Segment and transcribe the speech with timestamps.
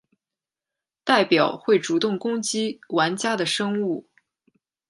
[1.03, 4.09] 代表会主动攻击玩家的生物。